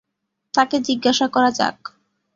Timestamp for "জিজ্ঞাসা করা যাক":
0.87-1.77